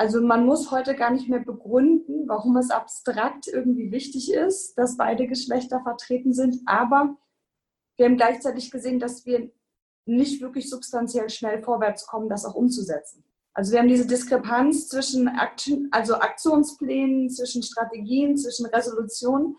[0.00, 4.96] Also man muss heute gar nicht mehr begründen, warum es abstrakt irgendwie wichtig ist, dass
[4.96, 6.56] beide Geschlechter vertreten sind.
[6.64, 7.18] Aber
[7.98, 9.52] wir haben gleichzeitig gesehen, dass wir
[10.06, 13.22] nicht wirklich substanziell schnell vorwärts kommen, das auch umzusetzen.
[13.52, 19.58] Also wir haben diese Diskrepanz zwischen Action, also Aktionsplänen, zwischen Strategien, zwischen Resolutionen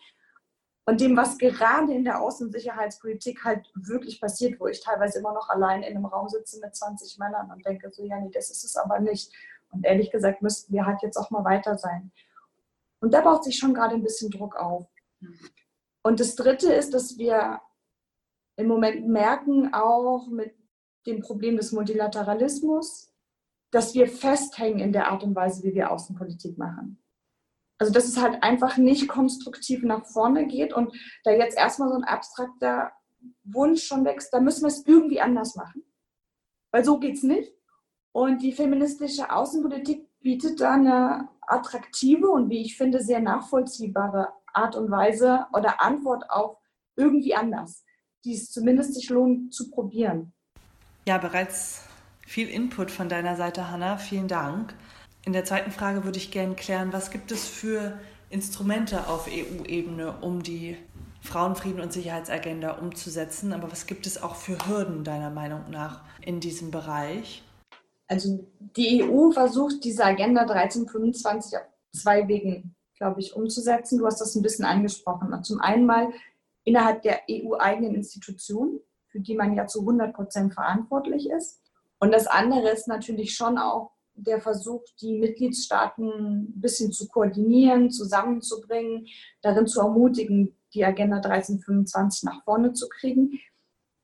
[0.85, 5.19] und dem, was gerade in der Außen- und Sicherheitspolitik halt wirklich passiert, wo ich teilweise
[5.19, 8.31] immer noch allein in einem Raum sitze mit 20 Männern und denke so, ja, nee,
[8.33, 9.31] das ist es aber nicht.
[9.71, 12.11] Und ehrlich gesagt müssten wir halt jetzt auch mal weiter sein.
[12.99, 14.87] Und da baut sich schon gerade ein bisschen Druck auf.
[16.03, 17.61] Und das Dritte ist, dass wir
[18.57, 20.55] im Moment merken, auch mit
[21.07, 23.11] dem Problem des Multilateralismus,
[23.71, 27.01] dass wir festhängen in der Art und Weise, wie wir Außenpolitik machen.
[27.79, 31.95] Also dass es halt einfach nicht konstruktiv nach vorne geht und da jetzt erstmal so
[31.95, 32.91] ein abstrakter
[33.43, 35.83] Wunsch schon wächst, da müssen wir es irgendwie anders machen.
[36.71, 37.51] Weil so geht es nicht.
[38.11, 44.75] Und die feministische Außenpolitik bietet da eine attraktive und wie ich finde sehr nachvollziehbare Art
[44.75, 46.57] und Weise oder Antwort auf
[46.95, 47.83] irgendwie anders,
[48.25, 50.33] die es zumindest sich lohnt zu probieren.
[51.07, 51.83] Ja, bereits
[52.27, 53.97] viel Input von deiner Seite, Hanna.
[53.97, 54.73] Vielen Dank.
[55.25, 60.15] In der zweiten Frage würde ich gerne klären, was gibt es für Instrumente auf EU-Ebene,
[60.21, 60.77] um die
[61.21, 66.39] Frauenfrieden- und Sicherheitsagenda umzusetzen, aber was gibt es auch für Hürden deiner Meinung nach in
[66.39, 67.43] diesem Bereich?
[68.11, 68.45] Also
[68.75, 73.99] die EU versucht diese Agenda 1325 auf zwei Wegen, glaube ich, umzusetzen.
[73.99, 75.41] Du hast das ein bisschen angesprochen.
[75.45, 76.09] Zum einen mal
[76.65, 81.61] innerhalb der EU-eigenen Institutionen, für die man ja zu 100 Prozent verantwortlich ist.
[82.01, 87.91] Und das andere ist natürlich schon auch der Versuch, die Mitgliedstaaten ein bisschen zu koordinieren,
[87.91, 89.07] zusammenzubringen,
[89.41, 93.39] darin zu ermutigen, die Agenda 1325 nach vorne zu kriegen.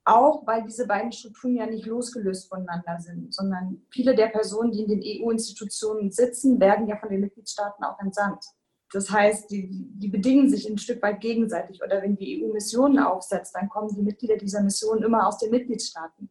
[0.07, 4.83] Auch weil diese beiden Strukturen ja nicht losgelöst voneinander sind, sondern viele der Personen, die
[4.83, 8.45] in den EU-Institutionen sitzen, werden ja von den Mitgliedstaaten auch entsandt.
[8.93, 11.83] Das heißt, die, die bedingen sich ein Stück weit gegenseitig.
[11.83, 15.51] Oder wenn die EU Missionen aufsetzt, dann kommen die Mitglieder dieser Missionen immer aus den
[15.51, 16.29] Mitgliedstaaten.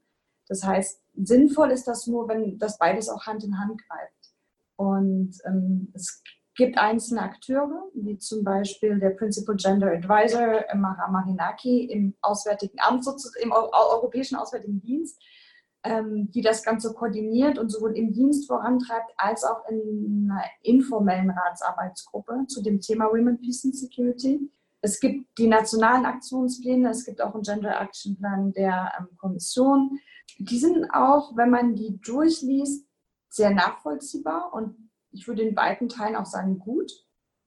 [0.48, 4.32] Das heißt, sinnvoll ist das nur, wenn das beides auch Hand in Hand greift.
[4.76, 6.22] Und ähm, es
[6.56, 13.06] gibt einzelne Akteure, wie zum Beispiel der Principal Gender Advisor Mahama Hinaki im Auswärtigen Amt,
[13.40, 15.22] im Europäischen Auswärtigen Dienst,
[15.84, 21.30] ähm, die das Ganze koordiniert und sowohl im Dienst vorantreibt, als auch in einer informellen
[21.30, 24.50] Ratsarbeitsgruppe zu dem Thema Women, Peace and Security.
[24.80, 29.98] Es gibt die nationalen Aktionspläne, es gibt auch einen Gender Action Plan der ähm, Kommission
[30.38, 32.86] die sind auch, wenn man die durchliest,
[33.28, 34.86] sehr nachvollziehbar und
[35.16, 36.92] ich würde in weiten Teilen auch sagen gut.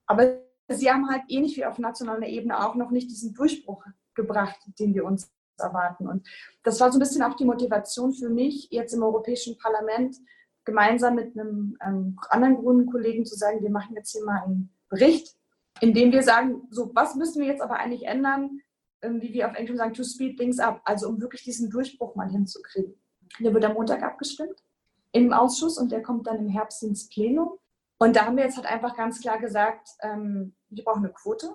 [0.08, 3.84] Aber sie haben halt ähnlich wie auf nationaler Ebene auch noch nicht diesen Durchbruch
[4.16, 6.08] gebracht, den wir uns erwarten.
[6.08, 6.28] Und
[6.64, 10.18] das war so ein bisschen auch die Motivation für mich, jetzt im Europäischen Parlament
[10.66, 14.74] gemeinsam mit einem ähm, anderen grünen Kollegen zu sagen, wir machen jetzt hier mal einen
[14.90, 15.36] Bericht,
[15.82, 18.62] in dem wir sagen, so was müssen wir jetzt aber eigentlich ändern,
[19.02, 22.16] ähm, wie wir auf Englisch sagen, to speed things up, also um wirklich diesen Durchbruch
[22.16, 22.96] mal hinzukriegen.
[23.40, 24.62] Der wird am Montag abgestimmt
[25.12, 27.58] im Ausschuss und der kommt dann im Herbst ins Plenum.
[27.98, 31.54] Und da haben wir jetzt halt einfach ganz klar gesagt, ähm, wir brauchen eine Quote,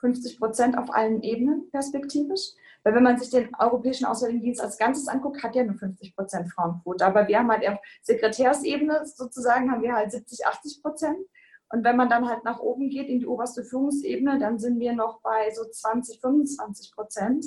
[0.00, 2.52] 50 Prozent auf allen Ebenen perspektivisch.
[2.84, 6.14] Weil wenn man sich den Europäischen Auswärtigen Dienst als Ganzes anguckt, hat ja nur 50
[6.14, 7.04] Prozent Frauenquote.
[7.04, 11.18] Aber wir haben halt auf Sekretärsebene sozusagen haben wir halt 70, 80 Prozent.
[11.70, 14.94] Und wenn man dann halt nach oben geht in die oberste Führungsebene, dann sind wir
[14.94, 17.44] noch bei so 20, 25 Prozent.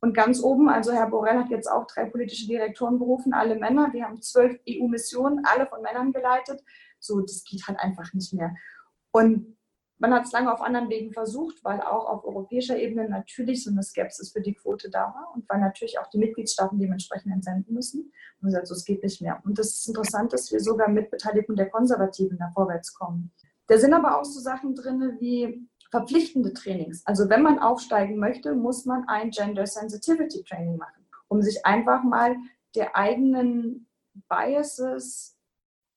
[0.00, 3.92] Und ganz oben, also Herr Borrell hat jetzt auch drei politische Direktoren berufen, alle Männer.
[3.92, 6.62] Wir haben zwölf EU-Missionen, alle von Männern geleitet.
[7.00, 8.54] So, das geht halt einfach nicht mehr.
[9.10, 9.56] Und
[9.98, 13.70] man hat es lange auf anderen Wegen versucht, weil auch auf europäischer Ebene natürlich so
[13.70, 17.74] eine Skepsis für die Quote da war und weil natürlich auch die Mitgliedstaaten dementsprechend entsenden
[17.74, 18.12] müssen.
[18.40, 19.40] Und so, es geht nicht mehr.
[19.44, 23.32] Und das ist interessant, dass wir sogar mit Beteiligung der Konservativen da vorwärts kommen.
[23.66, 27.04] Da sind aber auch so Sachen drin wie verpflichtende Trainings.
[27.06, 32.02] Also wenn man aufsteigen möchte, muss man ein Gender Sensitivity Training machen, um sich einfach
[32.02, 32.36] mal
[32.74, 33.88] der eigenen
[34.28, 35.36] Biases,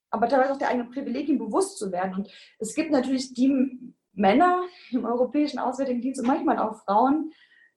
[0.09, 2.15] aber teilweise auch der eigenen Privilegien bewusst zu werden.
[2.15, 7.31] Und es gibt natürlich die Männer im Europäischen Auswärtigen Dienst und manchmal auch Frauen,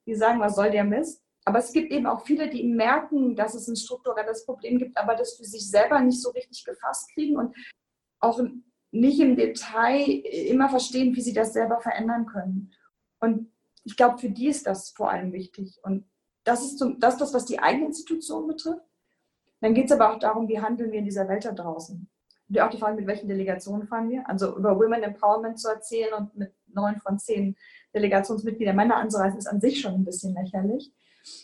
[0.07, 1.23] die sagen, was soll der Mist?
[1.45, 5.15] Aber es gibt eben auch viele, die merken, dass es ein strukturelles Problem gibt, aber
[5.15, 7.55] das für sich selber nicht so richtig gefasst kriegen und
[8.21, 8.41] auch
[8.95, 12.71] nicht im Detail immer verstehen, wie sie das selber verändern können.
[13.19, 13.51] Und
[13.83, 15.81] ich glaube, für die ist das vor allem wichtig.
[15.83, 16.05] Und
[16.45, 18.85] das ist, zum, das, das, was die eigene Institution betrifft.
[19.61, 22.09] Dann geht es aber auch darum, wie handeln wir in dieser Welt da draußen.
[22.49, 24.29] Und auch die Frage, mit welchen Delegationen fahren wir?
[24.29, 27.57] Also über Women Empowerment zu erzählen und mit neun von zehn
[27.95, 30.93] Delegationsmitgliedern Männer anzureisen, ist an sich schon ein bisschen lächerlich.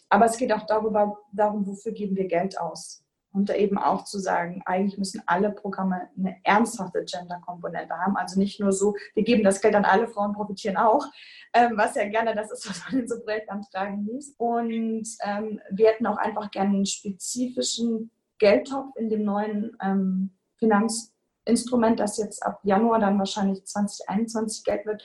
[0.09, 3.03] Aber es geht auch darüber, darum, wofür geben wir Geld aus.
[3.33, 8.17] Und da eben auch zu sagen, eigentlich müssen alle Programme eine ernsthafte Gender-Komponente haben.
[8.17, 11.07] Also nicht nur so, wir geben das Geld an alle, Frauen profitieren auch,
[11.53, 14.35] ähm, was ja gerne das ist, was man in so Projektanfragen liest.
[14.39, 22.01] Und ähm, wir hätten auch einfach gerne einen spezifischen Geldtopf in dem neuen ähm, Finanzinstrument,
[22.01, 25.05] das jetzt ab Januar dann wahrscheinlich 2021 Geld wird,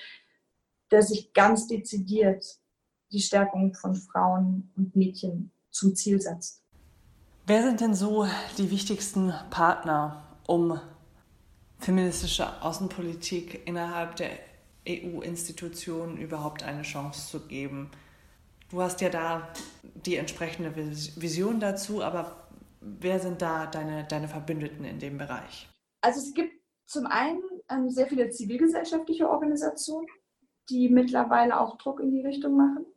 [0.90, 2.44] der sich ganz dezidiert
[3.12, 6.65] die Stärkung von Frauen und Mädchen zum Ziel setzt.
[7.48, 8.26] Wer sind denn so
[8.58, 10.80] die wichtigsten Partner, um
[11.78, 14.32] feministische Außenpolitik innerhalb der
[14.90, 17.92] EU-Institutionen überhaupt eine Chance zu geben?
[18.72, 19.48] Du hast ja da
[19.84, 22.48] die entsprechende Vision dazu, aber
[22.82, 25.70] wer sind da deine, deine Verbündeten in dem Bereich?
[26.02, 26.52] Also es gibt
[26.88, 30.08] zum einen ähm, sehr viele zivilgesellschaftliche Organisationen,
[30.72, 32.88] die mittlerweile auch Druck in die Richtung machen.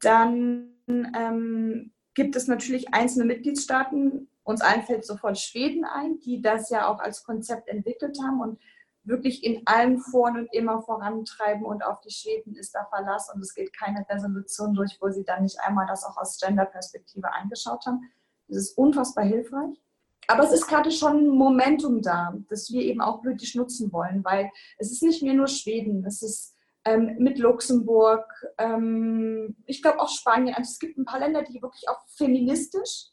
[0.00, 6.70] Dann ähm, gibt es natürlich einzelne Mitgliedstaaten, uns allen fällt sofort Schweden ein, die das
[6.70, 8.58] ja auch als Konzept entwickelt haben und
[9.04, 13.40] wirklich in allen Foren und immer vorantreiben und auf die Schweden ist da Verlass und
[13.40, 17.86] es geht keine Resolution durch, wo sie dann nicht einmal das auch aus Gender-Perspektive angeschaut
[17.86, 18.10] haben.
[18.48, 19.80] Das ist unfassbar hilfreich.
[20.26, 24.24] Aber es ist gerade schon ein Momentum da, das wir eben auch politisch nutzen wollen,
[24.24, 28.24] weil es ist nicht mehr nur Schweden, es ist ähm, mit Luxemburg,
[28.58, 30.54] ähm, ich glaube auch Spanien.
[30.54, 33.08] Also es gibt ein paar Länder, die wirklich auch feministisch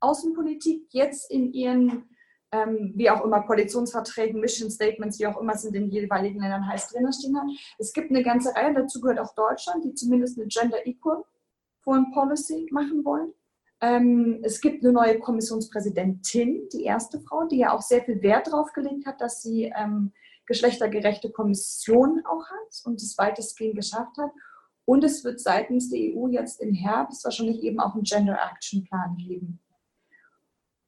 [0.00, 2.08] Außenpolitik jetzt in ihren,
[2.52, 6.68] ähm, wie auch immer, Koalitionsverträgen, Mission Statements, wie auch immer es in den jeweiligen Ländern
[6.68, 7.56] heißt, drin stehen haben.
[7.78, 11.24] Es gibt eine ganze Reihe, dazu gehört auch Deutschland, die zumindest eine Gender Equal
[11.80, 13.32] Foreign Policy machen wollen.
[13.80, 18.48] Ähm, es gibt eine neue Kommissionspräsidentin, die erste Frau, die ja auch sehr viel Wert
[18.48, 20.12] darauf gelegt hat, dass sie ähm,
[20.48, 24.30] geschlechtergerechte Kommission auch hat und es weitestgehend geschafft hat.
[24.84, 28.82] Und es wird seitens der EU jetzt im Herbst wahrscheinlich eben auch einen Gender Action
[28.84, 29.60] Plan geben.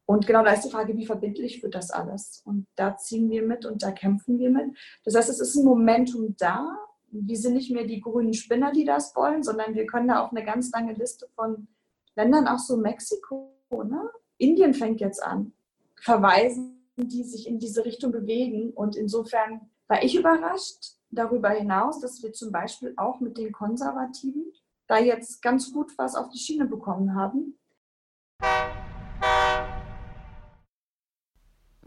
[0.06, 2.42] Und genau da ist die Frage, wie verbindlich wird das alles?
[2.44, 4.76] Und da ziehen wir mit und da kämpfen wir mit.
[5.04, 6.76] Das heißt, es ist ein Momentum da.
[7.10, 10.32] Wir sind nicht mehr die grünen Spinner, die das wollen, sondern wir können da auch
[10.32, 11.68] eine ganz lange Liste von
[12.16, 14.10] Ländern, auch so Mexiko, ne?
[14.38, 15.52] Indien fängt jetzt an,
[16.00, 18.70] verweisen die sich in diese Richtung bewegen.
[18.70, 24.52] Und insofern war ich überrascht darüber hinaus, dass wir zum Beispiel auch mit den Konservativen
[24.86, 27.56] da jetzt ganz gut was auf die Schiene bekommen haben.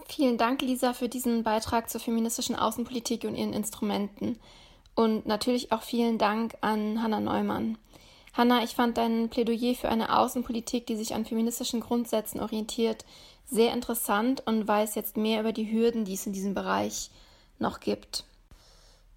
[0.08, 4.40] Vielen Dank, Lisa, für diesen Beitrag zur feministischen Außenpolitik und ihren Instrumenten.
[4.96, 7.78] Und natürlich auch vielen Dank an Hanna Neumann.
[8.34, 13.06] Hanna, ich fand dein Plädoyer für eine Außenpolitik, die sich an feministischen Grundsätzen orientiert,
[13.46, 17.12] sehr interessant und weiß jetzt mehr über die Hürden, die es in diesem Bereich
[17.60, 18.26] noch gibt.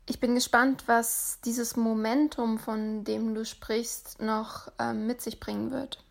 [0.09, 5.73] Ich bin gespannt, was dieses Momentum, von dem du sprichst, noch ähm, mit sich bringen
[5.73, 6.05] wird.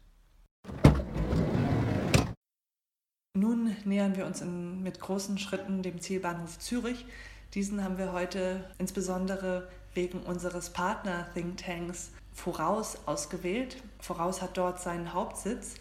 [3.37, 7.05] Nun nähern wir uns in, mit großen Schritten dem Zielbahnhof Zürich.
[7.53, 13.77] Diesen haben wir heute insbesondere wegen unseres Partner-Thinktanks Voraus ausgewählt.
[13.99, 15.75] Voraus hat dort seinen Hauptsitz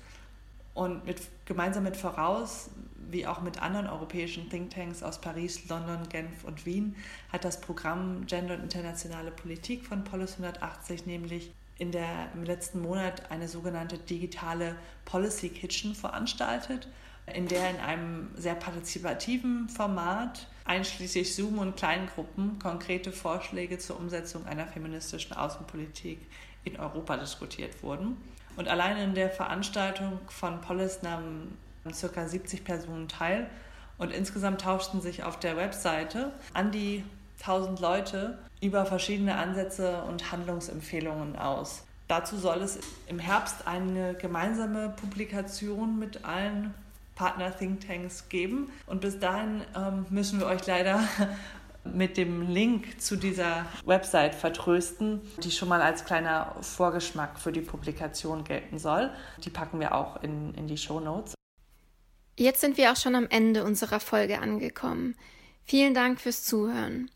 [0.75, 2.71] und mit, gemeinsam mit Voraus,
[3.11, 6.97] wie auch mit anderen europäischen Thinktanks aus Paris, London, Genf und Wien,
[7.33, 12.81] hat das Programm Gender und internationale Politik von Polis 180 nämlich in der, im letzten
[12.83, 16.89] Monat eine sogenannte digitale Policy Kitchen veranstaltet,
[17.33, 24.47] in der in einem sehr partizipativen Format, einschließlich Zoom und Kleingruppen, konkrete Vorschläge zur Umsetzung
[24.47, 26.19] einer feministischen Außenpolitik
[26.65, 28.17] in Europa diskutiert wurden.
[28.57, 32.29] Und allein in der Veranstaltung von Polis nahmen ca.
[32.29, 33.49] 70 Personen teil.
[33.99, 37.05] Und insgesamt tauschten sich auf der Webseite an die
[37.41, 41.85] 1000 Leute über verschiedene Ansätze und Handlungsempfehlungen aus.
[42.09, 46.75] Dazu soll es im Herbst eine gemeinsame Publikation mit allen
[47.15, 48.71] Partner-Thinktanks geben.
[48.87, 51.03] Und bis dahin ähm, müssen wir euch leider
[51.85, 57.61] mit dem Link zu dieser Website vertrösten, die schon mal als kleiner Vorgeschmack für die
[57.61, 59.11] Publikation gelten soll.
[59.45, 61.35] Die packen wir auch in, in die Show Notes.
[62.37, 65.15] Jetzt sind wir auch schon am Ende unserer Folge angekommen.
[65.65, 67.11] Vielen Dank fürs Zuhören.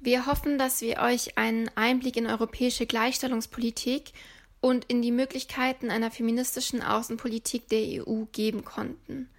[0.00, 4.12] Wir hoffen, dass wir euch einen Einblick in europäische Gleichstellungspolitik
[4.60, 9.30] und in die Möglichkeiten einer feministischen Außenpolitik der EU geben konnten.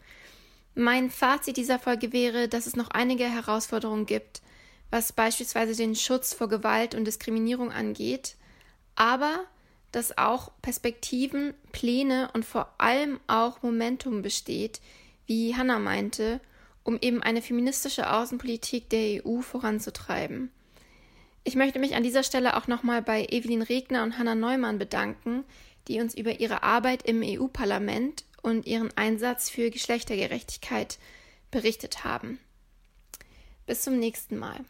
[0.74, 4.42] Mein Fazit dieser Folge wäre, dass es noch einige Herausforderungen gibt,
[4.92, 8.36] was beispielsweise den Schutz vor Gewalt und Diskriminierung angeht,
[8.96, 9.46] aber
[9.92, 14.80] dass auch Perspektiven, Pläne und vor allem auch Momentum besteht,
[15.26, 16.40] wie Hannah meinte,
[16.84, 20.52] um eben eine feministische Außenpolitik der EU voranzutreiben.
[21.44, 25.44] Ich möchte mich an dieser Stelle auch nochmal bei Evelyn Regner und Hannah Neumann bedanken,
[25.88, 31.00] die uns über ihre Arbeit im EU-Parlament und ihren Einsatz für Geschlechtergerechtigkeit
[31.50, 32.40] berichtet haben.
[33.66, 34.64] Bis zum nächsten Mal.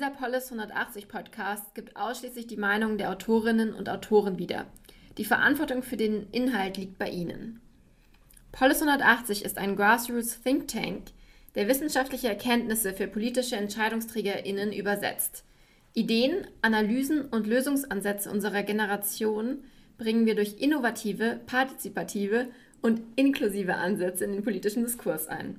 [0.00, 4.64] Dieser Polis 180 Podcast gibt ausschließlich die Meinung der Autorinnen und Autoren wieder.
[5.18, 7.60] Die Verantwortung für den Inhalt liegt bei Ihnen.
[8.50, 11.08] Polis 180 ist ein Grassroots Think Tank,
[11.54, 15.44] der wissenschaftliche Erkenntnisse für politische EntscheidungsträgerInnen übersetzt.
[15.92, 19.64] Ideen, Analysen und Lösungsansätze unserer Generation
[19.98, 22.48] bringen wir durch innovative, partizipative
[22.80, 25.58] und inklusive Ansätze in den politischen Diskurs ein.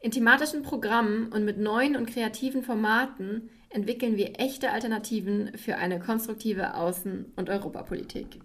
[0.00, 6.00] In thematischen Programmen und mit neuen und kreativen Formaten entwickeln wir echte Alternativen für eine
[6.00, 8.40] konstruktive Außen- und Europapolitik.